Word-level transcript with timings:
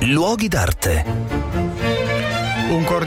Luoghi 0.00 0.48
d'arte. 0.48 1.39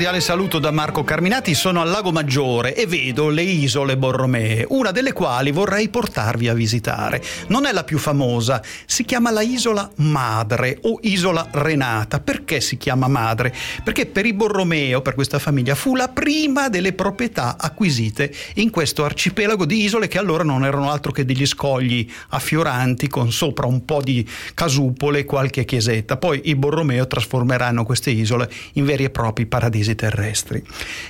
Cordiale 0.04 0.28
saluto 0.28 0.60
da 0.60 0.72
Marco 0.72 1.06
Carminati, 1.06 1.54
sono 1.54 1.80
al 1.80 1.88
Lago 1.88 2.12
Maggiore 2.12 2.76
e 2.76 2.86
vedo 2.86 3.30
le 3.30 3.44
isole 3.44 3.96
Borromee, 3.96 4.66
una 4.72 4.92
delle 4.92 5.14
quali 5.14 5.52
vorrei 5.52 5.88
portarvi 5.88 6.50
a 6.50 6.54
visitare. 6.54 7.24
Non 7.48 7.66
è 7.66 7.72
la 7.72 7.86
più 7.86 7.98
famosa, 7.98 8.62
si 8.86 9.06
chiama 9.06 9.32
la 9.32 9.42
Isola 9.42 9.90
Madre 10.00 10.80
o 10.82 11.00
Isola 11.04 11.48
Renata. 11.52 12.20
Perché 12.20 12.60
si 12.60 12.76
chiama 12.76 13.08
Madre? 13.08 13.56
Perché 13.82 14.06
per 14.06 14.26
i 14.26 14.34
Borromeo, 14.34 15.02
per 15.02 15.14
questa 15.14 15.40
famiglia, 15.40 15.74
fu 15.74 15.96
la 15.96 16.10
prima 16.10 16.68
delle 16.68 16.92
proprietà 16.92 17.56
acquisite 17.58 18.30
in 18.56 18.72
questo 18.72 19.06
arcipelago 19.06 19.64
di 19.64 19.86
isole 19.86 20.10
che 20.10 20.18
allora 20.18 20.44
non 20.44 20.66
erano 20.66 20.92
altro 20.92 21.14
che 21.14 21.24
degli 21.24 21.46
scogli 21.46 22.06
affioranti 22.32 23.08
con 23.08 23.32
sopra 23.32 23.68
un 23.68 23.86
po' 23.86 24.02
di 24.02 24.30
casupole 24.54 25.20
e 25.20 25.24
qualche 25.24 25.64
chiesetta. 25.64 26.18
Poi 26.18 26.42
i 26.50 26.56
Borromeo 26.56 27.08
trasformeranno 27.08 27.86
queste 27.86 28.10
isole 28.10 28.52
in 28.74 28.84
veri 28.84 29.06
e 29.06 29.10
propri 29.10 29.46
paradisi 29.46 29.92
terrestri. 29.96 30.64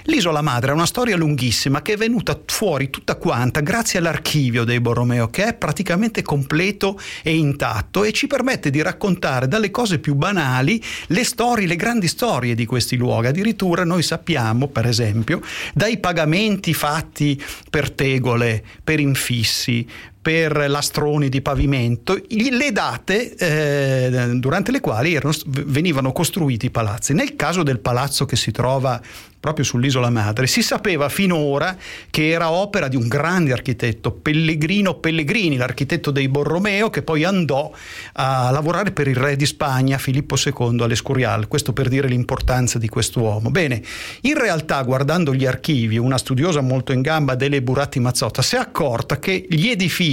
L'isola 0.03 0.41
madre 0.41 0.71
è 0.71 0.73
una 0.73 0.85
storia 0.85 1.15
lunghissima 1.15 1.81
che 1.81 1.93
è 1.93 1.97
venuta 1.97 2.39
fuori 2.45 2.89
tutta 2.89 3.15
quanta 3.15 3.61
grazie 3.61 3.99
all'archivio 3.99 4.63
dei 4.63 4.79
Borromeo 4.79 5.29
che 5.29 5.45
è 5.45 5.53
praticamente 5.53 6.21
completo 6.21 6.99
e 7.21 7.35
intatto 7.35 8.03
e 8.03 8.11
ci 8.11 8.27
permette 8.27 8.69
di 8.69 8.81
raccontare 8.81 9.47
dalle 9.47 9.71
cose 9.71 9.99
più 9.99 10.15
banali 10.15 10.81
le 11.07 11.23
storie, 11.23 11.67
le 11.67 11.75
grandi 11.75 12.07
storie 12.07 12.55
di 12.55 12.65
questi 12.65 12.95
luoghi. 12.95 13.27
Addirittura 13.27 13.83
noi 13.83 14.03
sappiamo, 14.03 14.67
per 14.67 14.87
esempio, 14.87 15.41
dai 15.73 15.99
pagamenti 15.99 16.73
fatti 16.73 17.41
per 17.69 17.91
tegole, 17.91 18.63
per 18.83 18.99
infissi, 18.99 19.87
per 20.23 20.69
lastroni 20.69 21.27
di 21.27 21.41
pavimento, 21.41 22.17
le 22.29 22.71
date 22.71 23.35
eh, 23.35 24.29
durante 24.35 24.71
le 24.71 24.79
quali 24.79 25.15
erano, 25.15 25.33
venivano 25.47 26.13
costruiti 26.13 26.67
i 26.67 26.71
palazzi. 26.71 27.13
Nel 27.13 27.35
caso 27.35 27.61
del 27.61 27.79
palazzo 27.79 28.23
che 28.23 28.37
si 28.37 28.51
trova 28.51 29.01
proprio 29.43 29.65
sull'isola 29.65 30.09
madre, 30.09 30.47
si 30.47 30.61
sapeva 30.61 31.09
finora 31.09 31.75
che 32.09 32.29
era 32.29 32.51
opera 32.51 32.87
di 32.87 32.95
un 32.95 33.09
grande 33.09 33.51
architetto, 33.51 34.13
Pellegrino 34.13 34.93
Pellegrini, 34.93 35.57
l'architetto 35.57 36.11
dei 36.11 36.29
Borromeo, 36.29 36.89
che 36.89 37.01
poi 37.01 37.25
andò 37.25 37.69
a 38.13 38.49
lavorare 38.51 38.91
per 38.91 39.09
il 39.09 39.17
re 39.17 39.35
di 39.35 39.45
Spagna, 39.45 39.97
Filippo 39.97 40.37
II, 40.41 40.81
all'Escurial, 40.83 41.49
questo 41.49 41.73
per 41.73 41.89
dire 41.89 42.07
l'importanza 42.07 42.79
di 42.79 42.87
quest'uomo. 42.87 43.51
Bene, 43.51 43.81
in 44.21 44.39
realtà 44.39 44.81
guardando 44.83 45.35
gli 45.35 45.45
archivi, 45.45 45.97
una 45.97 46.17
studiosa 46.17 46.61
molto 46.61 46.93
in 46.93 47.01
gamba, 47.01 47.35
Dele 47.35 47.61
Buratti 47.61 47.99
Mazzotta, 47.99 48.41
si 48.41 48.55
è 48.55 48.59
accorta 48.59 49.19
che 49.19 49.45
gli 49.49 49.67
edifici 49.67 50.12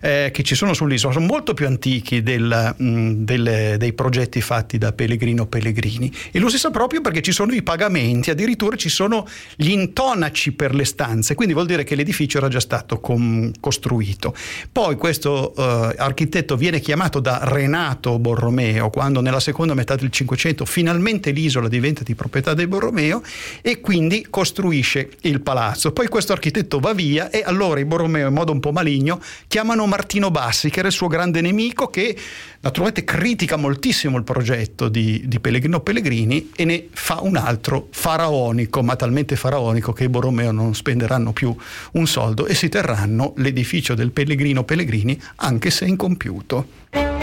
eh, 0.00 0.30
che 0.32 0.42
ci 0.42 0.54
sono 0.54 0.74
sull'isola 0.74 1.12
sono 1.12 1.26
molto 1.26 1.54
più 1.54 1.66
antichi 1.66 2.22
del, 2.22 2.74
mh, 2.76 2.84
mm, 2.84 3.24
del, 3.24 3.74
dei 3.78 3.92
progetti 3.92 4.40
fatti 4.40 4.78
da 4.78 4.92
Pellegrino 4.92 5.46
Pellegrini 5.46 6.12
e 6.30 6.38
lo 6.38 6.48
si 6.48 6.58
sa 6.58 6.70
proprio 6.70 7.00
perché 7.00 7.22
ci 7.22 7.32
sono 7.32 7.52
i 7.52 7.62
pagamenti, 7.62 8.30
addirittura 8.30 8.76
ci 8.76 8.88
sono 8.88 9.26
gli 9.56 9.70
intonaci 9.70 10.52
per 10.52 10.74
le 10.74 10.84
stanze, 10.84 11.34
quindi 11.34 11.54
vuol 11.54 11.66
dire 11.66 11.84
che 11.84 11.94
l'edificio 11.94 12.38
era 12.38 12.48
già 12.48 12.60
stato 12.60 13.00
com- 13.00 13.50
costruito. 13.60 14.34
Poi 14.70 14.96
questo 14.96 15.52
uh, 15.56 15.60
architetto 15.96 16.56
viene 16.56 16.80
chiamato 16.80 17.20
da 17.20 17.40
Renato 17.42 18.18
Borromeo, 18.18 18.90
quando 18.90 19.20
nella 19.20 19.40
seconda 19.40 19.74
metà 19.74 19.94
del 19.94 20.10
Cinquecento 20.10 20.64
finalmente 20.64 21.30
l'isola 21.30 21.68
diventa 21.68 22.02
di 22.02 22.14
proprietà 22.14 22.54
dei 22.54 22.66
Borromeo 22.66 23.22
e 23.60 23.80
quindi 23.80 24.26
costruisce 24.30 25.10
il 25.22 25.40
palazzo. 25.40 25.92
Poi 25.92 26.08
questo 26.08 26.32
architetto 26.32 26.78
va 26.78 26.92
via 26.92 27.30
e 27.30 27.42
allora 27.44 27.80
i 27.80 27.84
Borromeo 27.84 28.28
in 28.28 28.34
modo 28.34 28.52
un 28.52 28.60
po' 28.60 28.72
maligno 28.72 29.17
chiamano 29.46 29.86
Martino 29.86 30.30
Bassi, 30.30 30.70
che 30.70 30.80
era 30.80 30.88
il 30.88 30.94
suo 30.94 31.06
grande 31.08 31.40
nemico, 31.40 31.88
che 31.88 32.16
naturalmente 32.60 33.04
critica 33.04 33.56
moltissimo 33.56 34.16
il 34.16 34.24
progetto 34.24 34.88
di, 34.88 35.22
di 35.26 35.40
Pellegrino 35.40 35.80
Pellegrini 35.80 36.50
e 36.56 36.64
ne 36.64 36.88
fa 36.92 37.20
un 37.22 37.36
altro 37.36 37.88
faraonico, 37.90 38.82
ma 38.82 38.96
talmente 38.96 39.36
faraonico 39.36 39.92
che 39.92 40.04
i 40.04 40.08
Borromeo 40.08 40.52
non 40.52 40.74
spenderanno 40.74 41.32
più 41.32 41.54
un 41.92 42.06
soldo 42.06 42.46
e 42.46 42.54
si 42.54 42.68
terranno 42.68 43.32
l'edificio 43.36 43.94
del 43.94 44.10
Pellegrino 44.10 44.64
Pellegrini 44.64 45.20
anche 45.36 45.70
se 45.70 45.84
incompiuto. 45.84 47.17